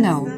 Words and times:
Genau. 0.00 0.28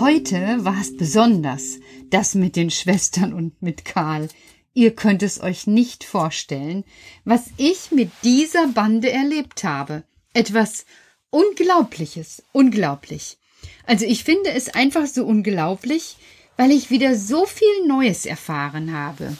Heute 0.00 0.64
war 0.64 0.80
es 0.80 0.96
besonders, 0.96 1.78
das 2.10 2.34
mit 2.34 2.56
den 2.56 2.68
Schwestern 2.68 3.32
und 3.32 3.62
mit 3.62 3.84
Karl. 3.84 4.26
Ihr 4.74 4.92
könnt 4.96 5.22
es 5.22 5.40
euch 5.40 5.68
nicht 5.68 6.02
vorstellen, 6.02 6.82
was 7.24 7.44
ich 7.58 7.92
mit 7.92 8.10
dieser 8.24 8.66
Bande 8.66 9.12
erlebt 9.12 9.62
habe. 9.62 10.02
Etwas 10.34 10.84
Unglaubliches, 11.30 12.42
unglaublich. 12.50 13.38
Also 13.86 14.04
ich 14.04 14.24
finde 14.24 14.50
es 14.50 14.68
einfach 14.68 15.06
so 15.06 15.24
unglaublich, 15.24 16.16
weil 16.56 16.72
ich 16.72 16.90
wieder 16.90 17.14
so 17.14 17.46
viel 17.46 17.86
Neues 17.86 18.26
erfahren 18.26 18.92
habe. 18.92 19.36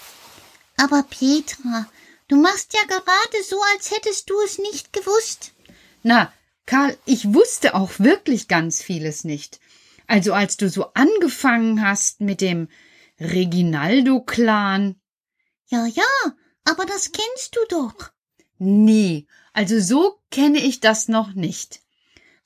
Aber 0.77 1.03
Petra, 1.03 1.89
du 2.29 2.37
machst 2.37 2.75
ja 2.75 2.87
gerade 2.87 3.43
so, 3.45 3.57
als 3.75 3.91
hättest 3.91 4.31
du 4.31 4.35
es 4.43 4.59
nicht 4.59 4.93
gewusst. 4.93 5.51
Na, 6.05 6.33
Karl, 6.69 6.99
ich 7.07 7.33
wusste 7.33 7.75
auch 7.75 7.99
wirklich 7.99 8.47
ganz 8.47 8.83
vieles 8.83 9.25
nicht. 9.25 9.59
Also 10.07 10.35
als 10.35 10.59
du 10.59 10.69
so 10.69 10.93
angefangen 10.93 11.83
hast 11.83 12.21
mit 12.21 12.43
dem 12.43 12.69
Reginaldo-Clan. 13.19 15.01
Ja, 15.69 15.87
ja, 15.87 16.05
aber 16.65 16.85
das 16.85 17.13
kennst 17.13 17.57
du 17.57 17.61
doch. 17.71 18.11
Nee, 18.59 19.27
also 19.55 19.81
so 19.81 20.21
kenne 20.31 20.59
ich 20.59 20.81
das 20.81 21.09
noch 21.09 21.33
nicht. 21.33 21.81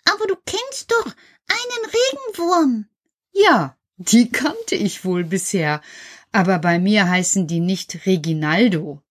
Aber 0.05 0.29
du 0.29 0.37
kennst 0.37 0.93
doch 0.93 1.07
einen 1.49 1.91
Regenwurm. 1.91 2.87
Ja, 3.33 3.77
die 3.97 4.31
kannte 4.31 4.77
ich 4.77 5.05
wohl 5.05 5.25
bisher, 5.25 5.83
aber 6.31 6.61
bei 6.61 6.79
mir 6.79 7.09
heißen 7.09 7.49
die 7.49 7.59
nicht 7.59 8.07
Reginaldo. 8.07 9.03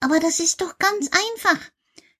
Aber 0.00 0.18
das 0.18 0.40
ist 0.40 0.62
doch 0.62 0.78
ganz 0.78 1.10
einfach. 1.12 1.60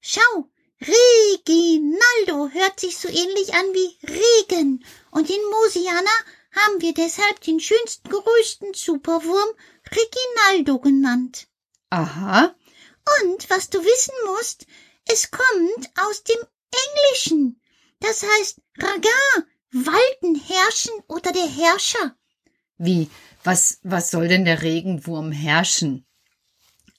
Schau, 0.03 0.51
Reginaldo 0.81 2.49
hört 2.53 2.81
sich 2.81 2.97
so 2.97 3.09
ähnlich 3.09 3.55
an 3.55 3.67
wie 3.73 3.99
Regen. 4.07 4.85
Und 5.11 5.29
in 5.29 5.41
Mosiana 5.51 6.11
haben 6.53 6.81
wir 6.81 6.95
deshalb 6.95 7.41
den 7.43 7.61
schönsten, 7.61 8.09
größten 8.09 8.75
Superwurm 8.75 9.49
Reginaldo 9.91 10.79
genannt. 10.79 11.49
Aha, 11.91 12.55
Und 13.23 13.51
was 13.51 13.71
du 13.71 13.79
wissen 13.83 14.15
musst, 14.27 14.67
es 15.07 15.31
kommt 15.31 15.91
aus 15.99 16.23
dem 16.25 16.39
Englischen. 16.87 17.61
Das 18.01 18.23
heißt 18.23 18.61
Raga, 18.79 19.47
walten, 19.73 20.35
herrschen 20.37 20.95
oder 21.09 21.33
der 21.33 21.47
Herrscher. 21.47 22.17
wie, 22.79 23.11
was, 23.45 23.79
was 23.83 24.11
soll 24.11 24.29
denn 24.29 24.45
der 24.45 24.63
Regenwurm 24.63 25.33
herrschen? 25.33 26.07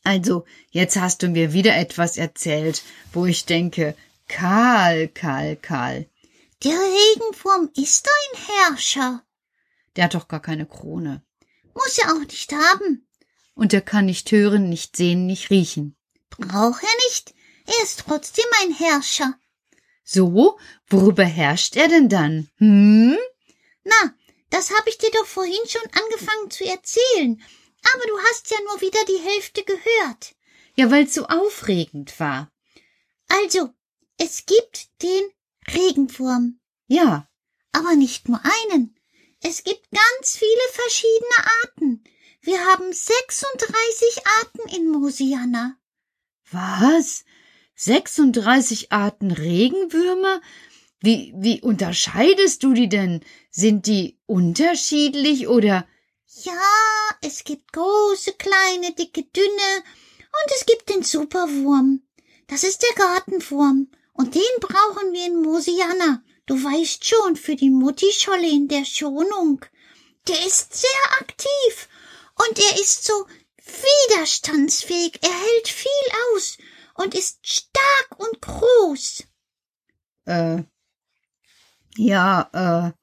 Also, 0.04 0.46
jetzt 0.72 0.98
hast 0.98 1.22
du 1.22 1.28
mir 1.28 1.54
wieder 1.54 1.76
etwas 1.78 2.18
erzählt, 2.18 2.82
wo 3.14 3.26
ich 3.26 3.46
denke, 3.46 3.96
Karl, 4.28 5.08
Karl, 5.10 5.56
Karl, 5.58 6.10
Der 6.64 6.72
Regenwurm 6.78 7.70
ist 7.76 8.08
ein 8.08 8.40
Herrscher. 8.48 9.24
der 9.96 10.06
hat 10.06 10.14
doch 10.16 10.28
gar 10.28 10.42
keine 10.42 10.66
Krone. 10.66 11.24
Muss 11.74 11.98
er 11.98 12.14
auch 12.14 12.20
nicht 12.20 12.52
haben. 12.54 13.08
Und 13.54 13.74
er 13.74 13.82
kann 13.82 14.06
nicht 14.06 14.32
hören, 14.32 14.70
nicht 14.70 14.96
sehen, 14.96 15.26
nicht 15.28 15.50
riechen. 15.50 15.96
Braucht 16.30 16.84
er 16.84 16.96
nicht. 17.10 17.34
Er 17.68 17.84
ist 17.84 18.00
trotzdem 18.08 18.46
ein 18.64 18.74
Herrscher. 18.74 19.36
So, 20.04 20.58
worüber 20.90 21.26
herrscht 21.26 21.76
er 21.76 21.88
denn 21.88 22.10
dann? 22.10 22.50
Hm? 22.58 23.18
Na, 23.84 24.14
das 24.50 24.72
habe 24.72 24.90
ich 24.90 24.98
dir 24.98 25.12
doch 25.12 25.26
vorhin 25.26 25.62
schon 25.68 25.82
angefangen 25.92 26.50
zu 26.50 26.66
erzählen. 26.66 27.42
Aber 27.94 28.06
du 28.08 28.18
hast 28.30 28.50
ja 28.52 28.58
nur 28.66 28.82
wieder 28.82 29.04
die 29.06 29.20
Hälfte 29.24 29.64
gehört. 29.64 30.36
Ja, 30.76 30.90
weil's 30.92 31.14
so 31.14 31.26
aufregend 31.26 32.20
war. 32.20 32.52
Also, 33.28 33.70
es 34.18 34.46
gibt 34.46 34.90
den 35.02 35.24
Regenwurm. 35.74 36.60
Ja, 36.88 37.28
Aber 37.74 37.96
nicht 37.96 38.28
nur 38.28 38.42
einen. 38.44 38.96
Es 39.42 39.64
gibt 39.64 39.88
ganz 39.92 40.38
viele 40.38 40.68
verschiedene 40.72 41.52
Arten. 41.64 42.04
Wir 42.42 42.60
haben 42.66 42.92
36 42.92 44.28
Arten 44.40 44.76
in 44.76 44.90
Mosiana. 44.90 45.78
was? 46.52 47.24
36 47.76 48.92
Arten 48.92 49.32
Regenwürmer? 49.32 50.42
Wie, 51.00 51.34
wie 51.36 51.62
unterscheidest 51.62 52.62
du 52.64 52.74
die 52.74 52.90
denn? 52.90 53.22
Sind 53.50 53.88
die 53.88 54.20
unterschiedlich 54.28 55.48
oder? 55.48 55.88
Ja, 56.34 56.62
es 57.22 57.44
gibt 57.44 57.74
große, 57.74 58.34
kleine, 58.34 58.94
dicke, 58.94 59.24
dünne 59.24 59.78
und 59.78 60.52
es 60.56 60.66
gibt 60.66 60.90
den 60.90 61.04
Superwurm. 61.04 62.04
Das 62.48 62.64
ist 62.64 62.82
der 62.82 62.96
Gartenwurm 62.96 63.92
und 64.14 64.34
den 64.34 64.60
brauchen 64.62 65.12
wir 65.12 65.26
in 65.26 65.42
Mosiana. 65.42 66.24
Du 66.46 66.56
weißt 66.56 67.06
schon, 67.06 67.36
für 67.36 67.58
die 67.58 67.70
Muttischolle 67.70 68.48
in 68.48 68.70
der 68.70 68.86
Schonung. 68.86 69.66
Der 70.28 70.46
ist 70.46 70.74
sehr 70.74 71.20
aktiv 71.20 71.90
und 72.36 72.60
er 72.60 72.80
ist 72.80 73.04
so 73.04 73.26
widerstandsfähig. 74.10 75.20
Er 75.22 75.34
hält 75.34 75.68
viel 75.68 76.14
aus 76.34 76.58
und 76.96 77.14
ist 77.14 77.46
stark 77.46 78.20
und 78.20 78.42
groß. 78.42 79.24
Äh, 80.26 80.64
ja, 81.98 82.50
äh, 82.54 83.01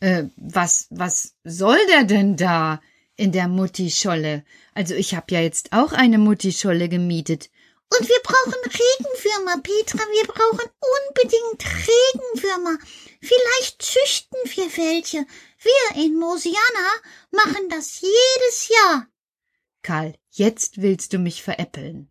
äh, 0.00 0.24
was, 0.36 0.86
was 0.90 1.34
soll 1.44 1.78
der 1.88 2.04
denn 2.04 2.36
da 2.36 2.80
in 3.16 3.32
der 3.32 3.48
Muttischolle? 3.48 4.44
Also 4.74 4.94
ich 4.94 5.14
habe 5.14 5.34
ja 5.34 5.40
jetzt 5.40 5.72
auch 5.72 5.92
eine 5.92 6.18
Muttischolle 6.18 6.88
gemietet. 6.88 7.50
Und 7.90 8.08
wir 8.08 8.20
brauchen 8.22 8.54
Regenwürmer, 8.64 9.62
Petra. 9.62 9.98
Wir 9.98 10.26
brauchen 10.26 10.70
unbedingt 11.08 11.64
Regenwürmer. 11.64 12.78
Vielleicht 13.20 13.82
züchten 13.82 14.38
wir 14.44 14.76
welche. 14.76 15.26
Wir 15.60 16.04
in 16.04 16.18
Mosiana 16.18 16.90
machen 17.30 17.68
das 17.70 18.00
jedes 18.00 18.68
Jahr. 18.68 19.08
Karl, 19.82 20.14
jetzt 20.30 20.82
willst 20.82 21.14
du 21.14 21.18
mich 21.18 21.42
veräppeln. 21.42 22.10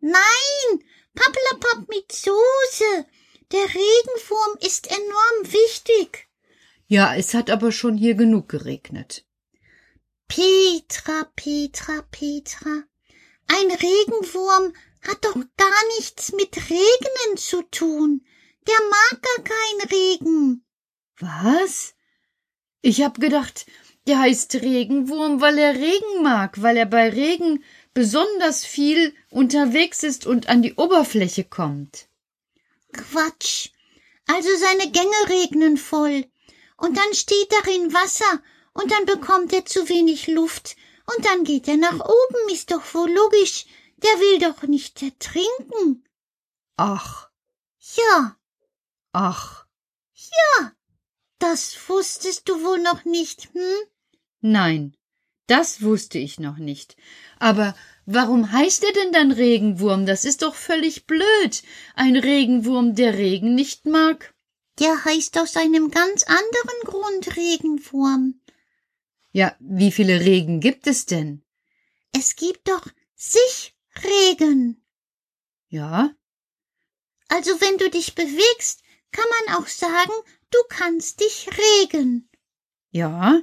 Nein, 0.00 0.84
Pappelapapp 1.14 1.88
mit 1.88 2.10
Soße. 2.10 3.06
Der 3.52 3.62
Regenwurm 3.62 4.58
ist 4.60 4.90
enorm 4.90 5.52
wichtig. 5.52 6.23
Ja, 6.94 7.16
es 7.16 7.34
hat 7.34 7.50
aber 7.50 7.72
schon 7.72 7.96
hier 7.96 8.14
genug 8.14 8.48
geregnet. 8.48 9.24
Petra, 10.28 11.28
Petra, 11.34 12.02
Petra. 12.12 12.84
Ein 13.48 13.68
Regenwurm 13.68 14.72
hat 15.02 15.24
doch 15.24 15.34
gar 15.34 15.80
nichts 15.96 16.30
mit 16.34 16.56
Regnen 16.56 17.36
zu 17.36 17.62
tun. 17.62 18.24
Der 18.68 18.78
mag 18.90 19.22
gar 19.22 19.44
kein 19.44 19.90
Regen. 19.90 20.64
Was? 21.18 21.96
Ich 22.80 23.02
hab 23.02 23.18
gedacht, 23.18 23.66
der 24.06 24.20
heißt 24.20 24.54
Regenwurm, 24.54 25.40
weil 25.40 25.58
er 25.58 25.74
Regen 25.74 26.22
mag, 26.22 26.62
weil 26.62 26.76
er 26.76 26.86
bei 26.86 27.08
Regen 27.08 27.64
besonders 27.92 28.64
viel 28.64 29.12
unterwegs 29.30 30.04
ist 30.04 30.26
und 30.26 30.48
an 30.48 30.62
die 30.62 30.74
Oberfläche 30.74 31.42
kommt. 31.42 32.06
Quatsch. 32.92 33.70
Also 34.28 34.50
seine 34.56 34.92
Gänge 34.92 35.42
regnen 35.42 35.76
voll. 35.76 36.26
Und 36.76 36.96
dann 36.96 37.14
steht 37.14 37.52
darin 37.52 37.92
Wasser 37.92 38.42
und 38.72 38.90
dann 38.90 39.06
bekommt 39.06 39.52
er 39.52 39.64
zu 39.64 39.88
wenig 39.88 40.26
Luft 40.26 40.76
und 41.06 41.24
dann 41.24 41.44
geht 41.44 41.68
er 41.68 41.76
nach 41.76 42.00
oben, 42.00 42.52
ist 42.52 42.70
doch 42.70 42.94
wohl 42.94 43.10
logisch. 43.10 43.66
Der 43.98 44.10
will 44.20 44.38
doch 44.38 44.62
nicht 44.62 45.02
ertrinken. 45.02 46.04
Ach, 46.76 47.30
Ja, 47.96 48.36
ach, 49.12 49.66
ja. 50.14 50.72
Das 51.38 51.76
wusstest 51.88 52.48
du 52.48 52.62
wohl 52.64 52.80
noch 52.80 53.04
nicht, 53.04 53.50
hm? 53.52 53.86
nein, 54.40 54.96
das 55.46 55.82
wusste 55.82 56.18
ich 56.18 56.40
noch 56.40 56.56
nicht. 56.56 56.96
Aber 57.38 57.76
warum 58.06 58.50
heißt 58.50 58.82
er 58.84 58.92
denn 58.92 59.12
dann 59.12 59.30
Regenwurm? 59.30 60.06
Das 60.06 60.24
ist 60.24 60.42
doch 60.42 60.54
völlig 60.54 61.06
blöd. 61.06 61.62
Ein 61.94 62.16
Regenwurm, 62.16 62.94
der 62.94 63.14
Regen 63.14 63.54
nicht 63.54 63.84
mag. 63.84 64.33
Der 64.78 65.04
heißt 65.04 65.38
aus 65.38 65.56
einem 65.56 65.90
ganz 65.90 66.24
anderen 66.24 66.80
Grund 66.84 67.36
Regenwurm. 67.36 68.40
Ja, 69.32 69.56
wie 69.60 69.92
viele 69.92 70.20
Regen 70.20 70.60
gibt 70.60 70.86
es 70.86 71.06
denn? 71.06 71.44
Es 72.12 72.36
gibt 72.36 72.68
doch 72.68 72.86
sich 73.14 73.74
Regen. 74.02 74.84
Ja, 75.68 76.10
Also 77.28 77.60
wenn 77.60 77.78
du 77.78 77.90
dich 77.90 78.14
bewegst, 78.14 78.82
kann 79.12 79.24
man 79.46 79.56
auch 79.56 79.66
sagen, 79.68 80.12
du 80.50 80.58
kannst 80.68 81.20
dich 81.20 81.48
regen. 81.56 82.28
ja, 82.90 83.40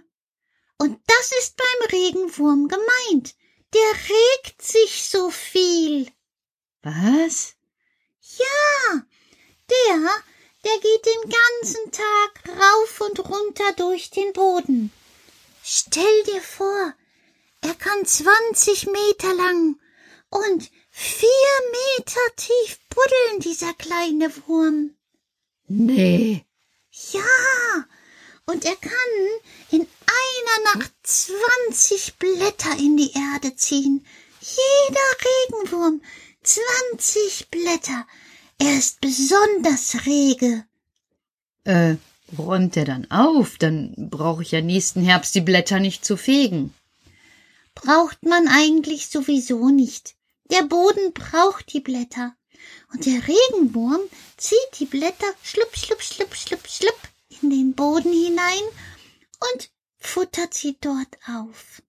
Und 0.78 1.00
das 1.07 1.31
ist 1.39 1.56
beim 1.57 1.89
Regenwurm 1.92 2.68
gemeint. 2.68 3.36
Der 3.74 3.92
regt 3.94 4.62
sich 4.62 5.04
so 5.10 5.30
viel. 5.30 6.12
was? 6.81 7.56
Ja, 8.38 9.06
der, 9.69 10.10
der 10.63 10.77
geht 10.79 11.05
den 11.05 11.29
ganzen 11.29 11.91
Tag 11.91 12.57
rauf 12.59 13.01
und 13.01 13.19
runter 13.19 13.73
durch 13.77 14.09
den 14.09 14.33
Boden. 14.33 14.91
Stell 15.63 16.23
dir 16.23 16.41
vor, 16.41 16.93
er 17.61 17.75
kann 17.75 18.05
zwanzig 18.05 18.87
Meter 18.87 19.33
lang 19.35 19.79
und 20.29 20.71
vier 20.89 21.27
Meter 21.97 22.35
tief 22.35 22.79
buddeln, 22.89 23.39
dieser 23.41 23.73
kleine 23.73 24.31
Wurm. 24.47 24.95
Nee, 25.67 26.45
Ja, 27.11 27.85
und 28.45 28.65
er 28.65 28.75
kann 28.75 28.91
in 29.71 29.87
einer 30.05 30.75
Nacht 30.75 30.91
zwanzig 31.03 32.15
Blätter 32.17 32.77
in 32.77 32.97
die 32.97 33.11
Erde 33.13 33.55
ziehen. 33.55 34.05
Jeder 34.41 35.61
Regenwurm 35.61 36.01
zwanzig 36.43 37.49
Blätter. 37.49 38.05
Er 38.63 38.77
ist 38.77 39.01
besonders 39.01 40.05
rege. 40.05 40.65
äh, 41.63 41.95
räumt 42.37 42.77
er 42.77 42.85
dann 42.85 43.09
auf? 43.09 43.57
Dann 43.57 43.95
brauche 43.97 44.43
ich 44.43 44.51
ja 44.51 44.61
nächsten 44.61 45.01
Herbst 45.01 45.33
die 45.33 45.41
Blätter 45.41 45.79
nicht 45.79 46.05
zu 46.05 46.15
fegen. 46.15 46.71
Braucht 47.73 48.21
man 48.23 48.47
eigentlich 48.47 49.07
sowieso 49.09 49.69
nicht. 49.69 50.15
Der 50.51 50.61
Boden 50.61 51.11
braucht 51.13 51.73
die 51.73 51.79
Blätter. 51.79 52.35
Und 52.93 53.07
der 53.07 53.21
Regenwurm 53.27 54.01
zieht 54.37 54.79
die 54.79 54.85
Blätter 54.85 55.31
schlupp, 55.41 55.75
schlupp, 55.75 56.03
schlupp, 56.03 56.35
schlupp, 56.35 56.67
schlupp 56.67 56.99
in 57.41 57.49
den 57.49 57.73
Boden 57.73 58.13
hinein 58.13 58.65
und 59.53 59.71
futtert 59.97 60.53
sie 60.53 60.77
dort 60.79 61.17
auf. 61.27 61.81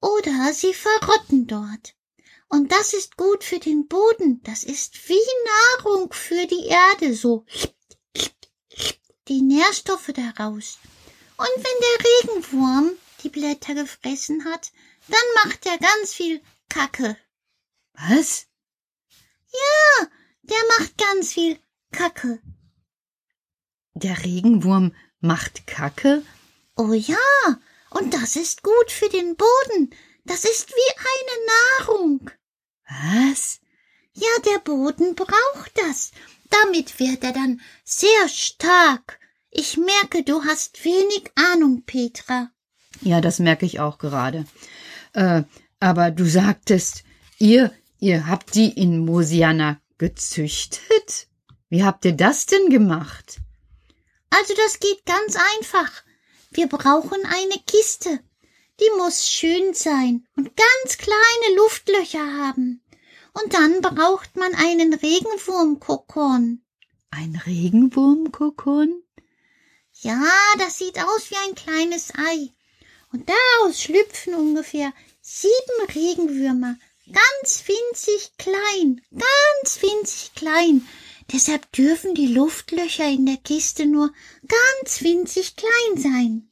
Oder 0.00 0.52
sie 0.54 0.74
verrotten 0.74 1.48
dort. 1.48 1.94
Und 2.52 2.70
das 2.70 2.92
ist 2.92 3.16
gut 3.16 3.44
für 3.44 3.58
den 3.58 3.88
Boden. 3.88 4.42
Das 4.42 4.62
ist 4.62 5.08
wie 5.08 5.26
Nahrung 5.78 6.12
für 6.12 6.46
die 6.46 6.66
Erde. 6.66 7.14
So 7.14 7.46
die 9.28 9.40
Nährstoffe 9.40 10.12
daraus. 10.14 10.78
Und 11.38 11.48
wenn 11.56 11.64
der 11.64 12.36
Regenwurm 12.36 12.90
die 13.22 13.30
Blätter 13.30 13.74
gefressen 13.74 14.44
hat, 14.44 14.70
dann 15.08 15.44
macht 15.44 15.64
er 15.64 15.78
ganz 15.78 16.12
viel 16.12 16.42
Kacke. 16.68 17.16
Was? 17.94 18.46
Der 20.42 20.58
macht 20.78 20.98
ganz 20.98 21.32
viel 21.32 21.58
Kacke. 21.90 22.42
Der 23.94 24.22
Regenwurm 24.24 24.94
macht 25.20 25.66
Kacke? 25.66 26.22
Oh 26.76 26.92
ja, 26.92 27.16
und 27.90 28.12
das 28.12 28.36
ist 28.36 28.62
gut 28.62 28.90
für 28.90 29.08
den 29.08 29.36
Boden. 29.36 29.94
Das 30.24 30.44
ist 30.44 30.68
wie 30.70 30.94
eine 30.98 31.46
Nahrung. 31.86 32.30
Was? 32.88 33.60
Ja, 34.14 34.28
der 34.44 34.58
Boden 34.60 35.14
braucht 35.14 35.72
das. 35.74 36.12
Damit 36.50 36.98
wird 36.98 37.24
er 37.24 37.32
dann 37.32 37.60
sehr 37.84 38.28
stark. 38.28 39.18
Ich 39.50 39.76
merke, 39.76 40.22
du 40.22 40.44
hast 40.44 40.84
wenig 40.84 41.30
Ahnung, 41.34 41.82
Petra. 41.84 42.50
Ja, 43.00 43.20
das 43.20 43.38
merke 43.38 43.66
ich 43.66 43.80
auch 43.80 43.98
gerade. 43.98 44.44
Äh, 45.14 45.42
aber 45.80 46.10
du 46.10 46.24
sagtest, 46.24 47.04
ihr, 47.38 47.72
ihr 47.98 48.26
habt 48.26 48.54
die 48.54 48.70
in 48.70 49.04
Mosiana 49.04 49.80
gezüchtet? 49.98 51.28
Wie 51.68 51.84
habt 51.84 52.04
ihr 52.04 52.12
das 52.12 52.46
denn 52.46 52.68
gemacht? 52.70 53.38
Also 54.30 54.54
das 54.56 54.78
geht 54.78 55.04
ganz 55.06 55.36
einfach. 55.56 56.02
Wir 56.50 56.66
brauchen 56.66 57.18
eine 57.24 57.62
Kiste. 57.66 58.20
Die 58.80 58.90
muss 58.96 59.28
schön 59.28 59.74
sein 59.74 60.26
und 60.36 60.50
ganz 60.56 60.98
kleine 60.98 61.56
Luftlöcher 61.56 62.38
haben. 62.38 62.82
Und 63.34 63.54
dann 63.54 63.80
braucht 63.80 64.36
man 64.36 64.54
einen 64.54 64.94
Regenwurmkokon. 64.94 66.62
Ein 67.10 67.42
Regenwurmkokon? 67.46 69.02
Ja, 70.00 70.22
das 70.58 70.78
sieht 70.78 70.98
aus 70.98 71.30
wie 71.30 71.36
ein 71.36 71.54
kleines 71.54 72.12
Ei. 72.16 72.50
Und 73.12 73.28
daraus 73.28 73.80
schlüpfen 73.80 74.34
ungefähr 74.34 74.92
sieben 75.20 75.94
Regenwürmer. 75.94 76.76
Ganz 77.12 77.64
winzig 77.66 78.32
klein, 78.38 79.02
ganz 79.10 79.82
winzig 79.82 80.32
klein. 80.34 80.86
Deshalb 81.32 81.70
dürfen 81.72 82.14
die 82.14 82.28
Luftlöcher 82.28 83.08
in 83.08 83.26
der 83.26 83.38
Kiste 83.38 83.86
nur 83.86 84.12
ganz 84.46 85.02
winzig 85.02 85.56
klein 85.56 85.96
sein. 85.96 86.51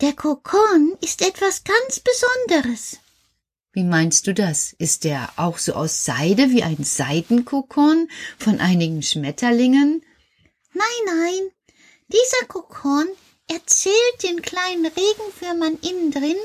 Der 0.00 0.14
Kokon 0.14 0.96
ist 1.02 1.20
etwas 1.20 1.62
ganz 1.62 2.00
Besonderes. 2.00 2.98
Wie 3.72 3.84
meinst 3.84 4.26
du 4.26 4.32
das? 4.32 4.72
Ist 4.78 5.04
der 5.04 5.30
auch 5.36 5.58
so 5.58 5.74
aus 5.74 6.06
Seide 6.06 6.48
wie 6.50 6.62
ein 6.62 6.82
Seidenkokon 6.82 8.08
von 8.38 8.60
einigen 8.60 9.02
Schmetterlingen? 9.02 10.02
Nein, 10.72 10.86
nein, 11.04 11.50
dieser 12.08 12.46
Kokon 12.48 13.08
erzählt 13.48 14.22
den 14.22 14.40
kleinen 14.40 14.86
Regenwürmern 14.86 15.78
innen 15.82 16.10
drin, 16.10 16.36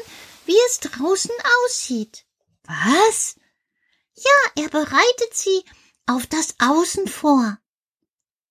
wie 0.45 0.57
es 0.67 0.81
draußen 0.81 1.31
aussieht. 1.63 2.25
Was? 2.63 3.37
Ja, 4.15 4.63
er 4.63 4.69
bereitet 4.69 5.33
sie 5.33 5.63
auf 6.07 6.27
das 6.27 6.55
Außen 6.59 7.07
vor. 7.07 7.57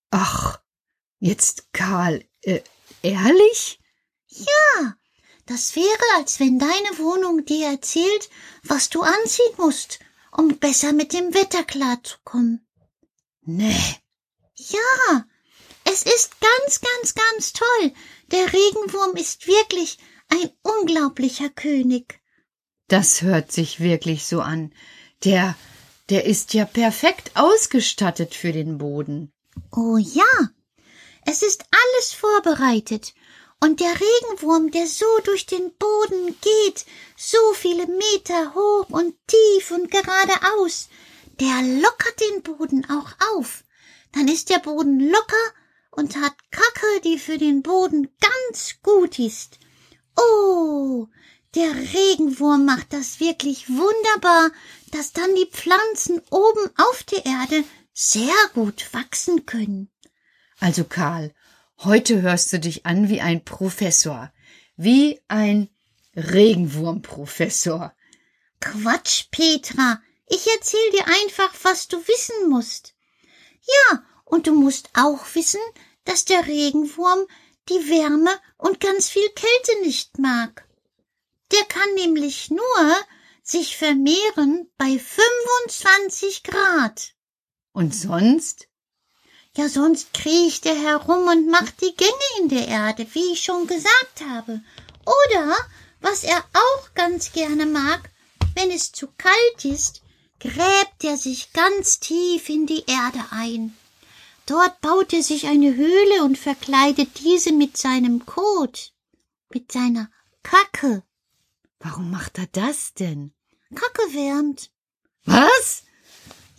Ach, 0.09 0.59
jetzt 1.19 1.71
Karl, 1.73 2.25
äh, 2.41 2.61
ehrlich? 3.03 3.79
Ja, 4.35 4.95
das 5.45 5.75
wäre, 5.75 6.03
als 6.17 6.39
wenn 6.39 6.59
deine 6.59 6.97
Wohnung 6.97 7.45
dir 7.45 7.67
erzählt, 7.67 8.29
was 8.63 8.89
du 8.89 9.01
anziehen 9.01 9.53
musst, 9.57 9.99
um 10.31 10.57
besser 10.57 10.91
mit 10.91 11.13
dem 11.13 11.33
Wetter 11.33 11.63
klarzukommen. 11.63 12.67
Nee. 13.43 13.95
Ja, 14.55 15.25
es 15.85 16.03
ist 16.03 16.31
ganz, 16.41 16.81
ganz, 16.81 17.13
ganz 17.13 17.53
toll. 17.53 17.93
Der 18.31 18.51
Regenwurm 18.51 19.15
ist 19.15 19.47
wirklich 19.47 19.99
ein 20.29 20.49
unglaublicher 20.63 21.49
König. 21.49 22.19
Das 22.87 23.21
hört 23.21 23.51
sich 23.51 23.79
wirklich 23.79 24.25
so 24.25 24.41
an. 24.41 24.73
Der, 25.23 25.55
der 26.09 26.25
ist 26.25 26.53
ja 26.53 26.65
perfekt 26.65 27.31
ausgestattet 27.35 28.35
für 28.35 28.51
den 28.51 28.77
Boden. 28.77 29.31
Oh 29.71 29.97
ja, 29.97 30.49
es 31.25 31.41
ist 31.41 31.63
alles 31.71 32.13
vorbereitet. 32.13 33.13
Und 33.61 33.79
der 33.79 33.93
Regenwurm, 33.93 34.71
der 34.71 34.87
so 34.87 35.05
durch 35.23 35.45
den 35.45 35.73
Boden 35.77 36.35
geht, 36.41 36.85
so 37.17 37.37
viele 37.53 37.87
Meter 37.87 38.53
hoch 38.53 38.89
und 38.89 39.15
tief 39.27 39.71
und 39.71 39.89
geradeaus, 39.89 40.89
der 41.39 41.61
lockert 41.81 42.19
den 42.19 42.43
Boden 42.43 42.85
auch 42.89 43.11
auf. 43.33 43.63
Dann 44.13 44.27
ist 44.27 44.49
der 44.49 44.59
Boden 44.59 44.99
locker 44.99 45.53
und 45.91 46.15
hat 46.17 46.33
Kacke, 46.51 47.01
die 47.03 47.17
für 47.17 47.37
den 47.37 47.63
Boden 47.63 48.09
ganz 48.19 48.75
gut 48.83 49.19
ist. 49.19 49.59
Oh, 50.17 51.07
Der 51.55 51.73
Regenwurm 51.73 52.65
macht 52.65 52.91
das 52.91 53.21
wirklich 53.21 53.69
wunderbar, 53.69 54.51
dass 54.91 55.13
dann 55.13 55.33
die 55.35 55.49
Pflanzen 55.49 56.21
oben 56.29 56.69
auf 56.77 57.03
der 57.03 57.25
Erde 57.25 57.63
sehr 57.93 58.35
gut 58.53 58.93
wachsen 58.93 59.45
können. 59.45 59.89
Also 60.59 60.83
Karl, 60.83 61.33
heute 61.79 62.21
hörst 62.21 62.53
du 62.53 62.59
dich 62.59 62.85
an 62.85 63.09
wie 63.09 63.21
ein 63.21 63.43
Professor, 63.43 64.31
wie 64.77 65.21
ein 65.27 65.69
Regenwurmprofessor. 66.15 67.93
Quatsch, 68.59 69.25
Petra. 69.31 70.01
Ich 70.27 70.47
erzähl 70.55 70.91
dir 70.91 71.05
einfach, 71.07 71.53
was 71.63 71.87
du 71.87 71.97
wissen 72.07 72.49
musst. 72.49 72.95
Ja, 73.61 74.03
und 74.23 74.47
du 74.47 74.53
musst 74.53 74.89
auch 74.93 75.23
wissen, 75.33 75.61
dass 76.03 76.25
der 76.25 76.47
Regenwurm 76.47 77.25
die 77.69 77.89
Wärme 77.89 78.31
und 78.57 78.79
ganz 78.79 79.09
viel 79.09 79.27
Kälte 79.29 79.81
nicht 79.81 80.17
mag. 80.19 80.67
Der 81.51 81.63
kann 81.65 81.93
nämlich 81.95 82.49
nur 82.49 82.95
sich 83.43 83.77
vermehren 83.77 84.69
bei 84.77 84.97
25 84.97 86.43
Grad. 86.43 87.13
Und 87.71 87.93
sonst? 87.93 88.67
Ja, 89.57 89.69
sonst 89.69 90.13
kriecht 90.13 90.65
er 90.65 90.75
herum 90.75 91.27
und 91.27 91.49
macht 91.49 91.81
die 91.81 91.95
Gänge 91.95 92.11
in 92.39 92.49
der 92.49 92.67
Erde, 92.67 93.07
wie 93.13 93.33
ich 93.33 93.41
schon 93.43 93.67
gesagt 93.67 94.21
habe. 94.29 94.61
Oder, 95.05 95.55
was 96.01 96.23
er 96.23 96.43
auch 96.53 96.93
ganz 96.93 97.31
gerne 97.31 97.65
mag, 97.65 98.09
wenn 98.55 98.69
es 98.69 98.91
zu 98.91 99.07
kalt 99.17 99.63
ist, 99.63 100.01
gräbt 100.39 101.03
er 101.03 101.17
sich 101.17 101.53
ganz 101.53 101.99
tief 101.99 102.49
in 102.49 102.65
die 102.65 102.83
Erde 102.85 103.23
ein. 103.31 103.75
Dort 104.45 104.81
baut 104.81 105.13
er 105.13 105.23
sich 105.23 105.47
eine 105.47 105.73
Höhle 105.75 106.23
und 106.23 106.37
verkleidet 106.37 107.19
diese 107.19 107.53
mit 107.53 107.77
seinem 107.77 108.25
Kot, 108.25 108.93
mit 109.49 109.71
seiner 109.71 110.09
Kacke. 110.43 111.03
Warum 111.79 112.11
macht 112.11 112.37
er 112.37 112.47
das 112.51 112.93
denn? 112.93 113.33
Kacke 113.73 114.13
wärmt. 114.13 114.69
Was? 115.25 115.83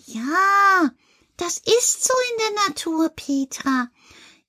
Ja, 0.06 0.90
das 1.36 1.58
ist 1.58 2.04
so 2.04 2.14
in 2.32 2.38
der 2.38 2.68
Natur, 2.68 3.08
Petra. 3.10 3.90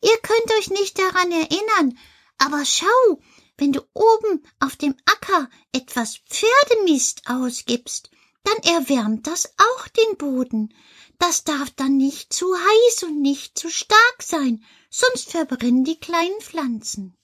Ihr 0.01 0.17
könnt 0.21 0.51
euch 0.59 0.69
nicht 0.69 0.97
daran 0.99 1.31
erinnern, 1.31 1.97
aber 2.37 2.63
schau, 2.65 3.19
wenn 3.57 3.73
du 3.73 3.81
oben 3.93 4.45
auf 4.59 4.75
dem 4.75 4.95
Acker 5.05 5.49
etwas 5.71 6.17
Pferdemist 6.29 7.23
ausgibst, 7.25 8.11
dann 8.43 8.75
erwärmt 8.75 9.27
das 9.27 9.51
auch 9.57 9.87
den 9.87 10.17
Boden. 10.17 10.73
Das 11.19 11.43
darf 11.43 11.71
dann 11.71 11.97
nicht 11.97 12.31
zu 12.31 12.45
heiß 12.55 13.03
und 13.03 13.21
nicht 13.21 13.57
zu 13.57 13.69
stark 13.69 14.21
sein, 14.21 14.63
sonst 14.89 15.31
verbrennen 15.31 15.83
die 15.83 15.99
kleinen 15.99 16.39
Pflanzen. 16.39 17.17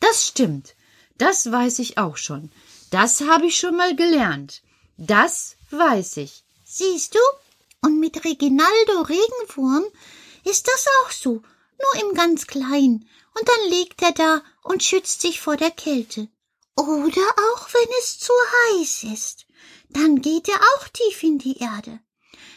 Das 0.00 0.26
stimmt. 0.26 0.74
Das 1.16 1.50
weiß 1.50 1.78
ich 1.78 1.96
auch 1.96 2.16
schon. 2.16 2.50
Das 2.90 3.22
habe 3.22 3.46
ich 3.46 3.56
schon 3.56 3.76
mal 3.76 3.96
gelernt. 3.96 4.62
Das 4.98 5.56
weiß 5.70 6.18
ich. 6.18 6.44
Siehst 6.64 7.14
du? 7.14 7.20
Und 7.86 8.00
mit 8.00 8.24
Reginaldo 8.24 9.02
Regenwurm 9.02 9.84
ist 10.42 10.66
das 10.66 10.86
auch 10.98 11.12
so, 11.12 11.34
nur 11.80 12.02
im 12.02 12.16
ganz 12.16 12.48
Kleinen. 12.48 13.08
Und 13.38 13.48
dann 13.48 13.70
liegt 13.70 14.02
er 14.02 14.10
da 14.10 14.42
und 14.64 14.82
schützt 14.82 15.20
sich 15.20 15.40
vor 15.40 15.56
der 15.56 15.70
Kälte. 15.70 16.26
Oder 16.76 17.28
auch 17.46 17.68
wenn 17.72 17.88
es 18.00 18.18
zu 18.18 18.32
heiß 18.56 19.04
ist. 19.04 19.46
Dann 19.88 20.20
geht 20.20 20.48
er 20.48 20.58
auch 20.74 20.88
tief 20.88 21.22
in 21.22 21.38
die 21.38 21.58
Erde, 21.58 22.00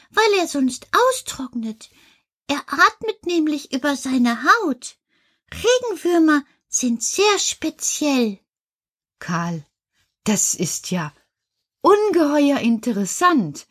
weil 0.10 0.34
er 0.40 0.48
sonst 0.48 0.88
austrocknet. 0.92 1.92
Er 2.48 2.64
atmet 2.66 3.28
nämlich 3.28 3.72
über 3.72 3.96
seine 3.96 4.44
Haut. 4.44 4.98
Regenwürmer 5.54 6.44
sind 6.70 7.04
sehr 7.04 7.38
speziell. 7.38 8.40
Karl, 9.20 9.64
das 10.24 10.56
ist 10.56 10.90
ja 10.90 11.14
ungeheuer 11.82 12.62
interessant. 12.62 13.68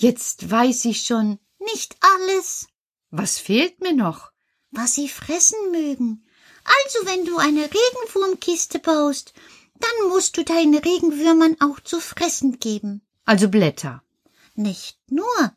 Jetzt 0.00 0.48
weiß 0.48 0.84
ich 0.84 1.02
schon 1.02 1.40
nicht 1.58 1.96
alles. 2.00 2.68
Was 3.10 3.40
fehlt 3.40 3.80
mir 3.80 3.92
noch? 3.92 4.30
Was 4.70 4.94
sie 4.94 5.08
fressen 5.08 5.72
mögen. 5.72 6.24
Also 6.62 7.04
wenn 7.04 7.24
du 7.24 7.36
eine 7.36 7.62
Regenwurmkiste 7.62 8.78
baust, 8.78 9.32
dann 9.80 10.08
musst 10.08 10.36
du 10.36 10.44
deinen 10.44 10.78
Regenwürmern 10.78 11.56
auch 11.58 11.80
zu 11.80 11.98
fressen 11.98 12.60
geben. 12.60 13.02
Also 13.24 13.48
Blätter. 13.48 14.04
Nicht 14.54 15.00
nur. 15.10 15.52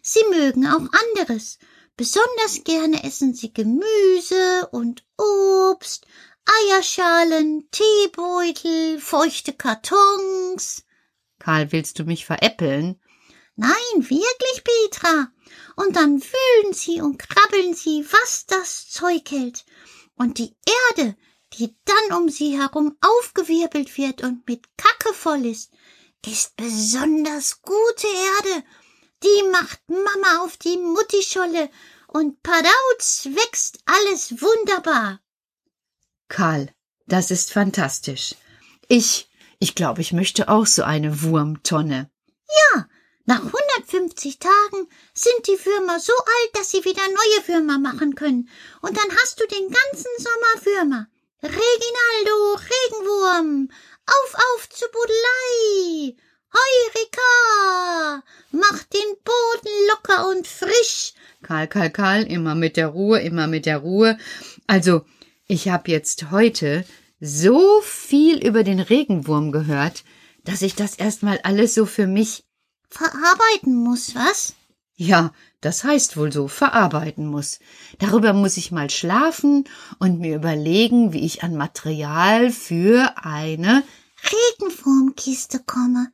Sie 0.00 0.24
mögen 0.30 0.66
auch 0.66 0.88
anderes. 1.14 1.58
Besonders 1.94 2.64
gerne 2.64 3.04
essen 3.04 3.34
sie 3.34 3.52
Gemüse 3.52 4.68
und 4.70 5.04
Obst, 5.18 6.06
Eierschalen, 6.46 7.68
Teebeutel, 7.70 8.98
feuchte 9.00 9.52
Kartons. 9.52 10.84
Karl, 11.38 11.72
willst 11.72 11.98
du 11.98 12.04
mich 12.04 12.24
veräppeln? 12.24 12.98
Nein, 13.56 13.72
wirklich, 13.96 14.64
Petra. 14.64 15.28
Und 15.76 15.96
dann 15.96 16.20
wühlen 16.22 16.72
sie 16.72 17.00
und 17.00 17.18
krabbeln 17.18 17.74
sie, 17.74 18.04
was 18.10 18.46
das 18.46 18.88
Zeug 18.88 19.30
hält. 19.30 19.64
Und 20.14 20.38
die 20.38 20.56
Erde, 20.90 21.16
die 21.54 21.76
dann 21.84 22.18
um 22.18 22.28
sie 22.28 22.58
herum 22.58 22.96
aufgewirbelt 23.00 23.96
wird 23.96 24.22
und 24.22 24.46
mit 24.48 24.66
Kacke 24.76 25.14
voll 25.14 25.46
ist, 25.46 25.72
ist 26.26 26.56
besonders 26.56 27.60
gute 27.62 28.06
Erde. 28.06 28.64
Die 29.22 29.50
macht 29.50 29.80
Mama 29.88 30.44
auf 30.44 30.56
die 30.56 30.76
Muttischolle 30.76 31.70
und 32.08 32.42
Padauz 32.42 33.28
wächst 33.30 33.78
alles 33.84 34.40
wunderbar. 34.40 35.20
Karl, 36.28 36.72
das 37.06 37.30
ist 37.30 37.52
fantastisch. 37.52 38.34
Ich, 38.88 39.28
ich 39.58 39.74
glaube, 39.74 40.00
ich 40.00 40.12
möchte 40.12 40.48
auch 40.48 40.66
so 40.66 40.82
eine 40.82 41.22
Wurmtonne. 41.22 42.10
Ja, 42.74 42.86
nach 43.24 43.44
150 43.44 44.38
Tagen 44.38 44.88
sind 45.14 45.46
die 45.46 45.64
Würmer 45.64 46.00
so 46.00 46.12
alt, 46.12 46.50
dass 46.54 46.70
sie 46.70 46.84
wieder 46.84 47.02
neue 47.02 47.48
Würmer 47.48 47.78
machen 47.78 48.14
können. 48.14 48.48
Und 48.80 48.96
dann 48.96 49.16
hast 49.22 49.40
du 49.40 49.46
den 49.46 49.68
ganzen 49.68 50.10
Sommer 50.18 50.64
Würmer. 50.66 51.08
Reginaldo, 51.42 52.54
Regenwurm, 52.54 53.68
auf, 54.06 54.34
auf 54.34 54.68
zur 54.68 54.88
Budelei. 54.90 56.16
Heurika, 56.54 58.22
mach 58.50 58.82
den 58.84 59.16
Boden 59.24 59.88
locker 59.88 60.28
und 60.28 60.46
frisch. 60.46 61.14
Karl, 61.42 61.66
Karl, 61.66 61.90
Karl, 61.90 62.22
immer 62.24 62.54
mit 62.54 62.76
der 62.76 62.88
Ruhe, 62.88 63.20
immer 63.20 63.46
mit 63.46 63.66
der 63.66 63.78
Ruhe. 63.78 64.18
Also, 64.66 65.04
ich 65.46 65.68
habe 65.68 65.90
jetzt 65.90 66.30
heute 66.30 66.84
so 67.20 67.80
viel 67.82 68.44
über 68.44 68.64
den 68.64 68.80
Regenwurm 68.80 69.50
gehört, 69.50 70.04
dass 70.44 70.62
ich 70.62 70.74
das 70.74 70.96
erstmal 70.96 71.38
alles 71.42 71.74
so 71.74 71.86
für 71.86 72.06
mich 72.06 72.44
verarbeiten 72.92 73.74
muss, 73.74 74.14
was? 74.14 74.54
Ja, 74.94 75.32
das 75.60 75.84
heißt 75.84 76.16
wohl 76.16 76.32
so, 76.32 76.48
verarbeiten 76.48 77.26
muss. 77.26 77.58
Darüber 77.98 78.32
muss 78.32 78.56
ich 78.56 78.70
mal 78.70 78.90
schlafen 78.90 79.64
und 79.98 80.20
mir 80.20 80.36
überlegen, 80.36 81.12
wie 81.12 81.24
ich 81.24 81.42
an 81.42 81.56
Material 81.56 82.50
für 82.50 83.14
eine 83.16 83.82
Regenwurmkiste 84.60 85.60
komme. 85.60 86.12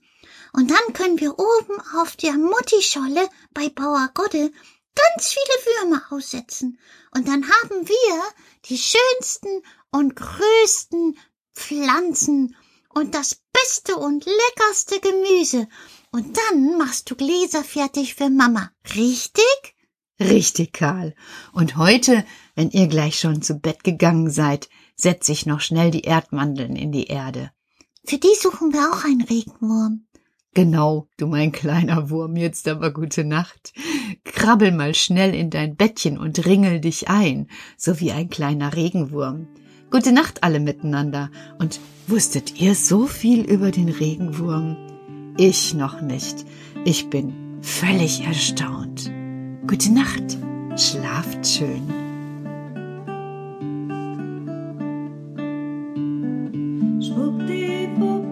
Und 0.52 0.70
dann 0.70 0.94
können 0.94 1.20
wir 1.20 1.38
oben 1.38 1.80
auf 2.00 2.16
der 2.16 2.32
Muttischolle 2.32 3.28
bei 3.52 3.68
Bauer 3.68 4.10
Godde 4.14 4.50
ganz 4.94 5.32
viele 5.32 5.84
Würmer 5.84 6.02
aussetzen. 6.10 6.78
Und 7.14 7.28
dann 7.28 7.44
haben 7.44 7.88
wir 7.88 8.22
die 8.66 8.78
schönsten 8.78 9.62
und 9.90 10.16
größten 10.16 11.18
Pflanzen 11.54 12.56
und 12.94 13.14
das 13.14 13.40
beste 13.62 13.96
und 13.96 14.24
leckerste 14.24 15.00
Gemüse. 15.00 15.68
Und 16.10 16.36
dann 16.36 16.78
machst 16.78 17.10
du 17.10 17.16
Gläser 17.16 17.64
fertig 17.64 18.14
für 18.14 18.30
Mama. 18.30 18.70
Richtig? 18.94 19.74
Richtig, 20.20 20.72
Karl. 20.72 21.14
Und 21.52 21.76
heute, 21.76 22.24
wenn 22.54 22.70
ihr 22.70 22.88
gleich 22.88 23.18
schon 23.18 23.42
zu 23.42 23.54
Bett 23.54 23.84
gegangen 23.84 24.30
seid, 24.30 24.68
setz 24.96 25.28
ich 25.28 25.46
noch 25.46 25.60
schnell 25.60 25.90
die 25.90 26.02
Erdmandeln 26.02 26.74
in 26.74 26.90
die 26.90 27.06
Erde. 27.06 27.52
Für 28.04 28.18
die 28.18 28.34
suchen 28.40 28.72
wir 28.72 28.90
auch 28.90 29.04
einen 29.04 29.22
Regenwurm. 29.22 30.06
Genau, 30.54 31.06
du 31.18 31.26
mein 31.26 31.52
kleiner 31.52 32.10
Wurm, 32.10 32.34
jetzt 32.36 32.66
aber 32.66 32.92
gute 32.92 33.22
Nacht. 33.22 33.72
Krabbel 34.24 34.72
mal 34.72 34.94
schnell 34.94 35.34
in 35.34 35.50
dein 35.50 35.76
Bettchen 35.76 36.18
und 36.18 36.44
ringel 36.46 36.80
dich 36.80 37.08
ein, 37.08 37.48
so 37.76 38.00
wie 38.00 38.10
ein 38.10 38.28
kleiner 38.28 38.74
Regenwurm. 38.74 39.46
Gute 39.90 40.12
Nacht 40.12 40.42
alle 40.42 40.60
miteinander. 40.60 41.30
Und 41.58 41.80
wusstet 42.06 42.60
ihr 42.60 42.74
so 42.74 43.06
viel 43.06 43.44
über 43.44 43.70
den 43.70 43.88
Regenwurm? 43.88 44.76
Ich 45.38 45.74
noch 45.74 46.00
nicht. 46.02 46.44
Ich 46.84 47.08
bin 47.08 47.32
völlig 47.62 48.26
erstaunt. 48.26 49.10
Gute 49.66 49.92
Nacht. 49.92 50.38
Schlaft 50.76 51.46
schön. 51.46 51.82
Schwuppdiwupp 57.00 58.28